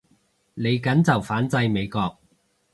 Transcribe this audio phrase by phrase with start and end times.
[0.55, 2.17] 嚟緊就反制美國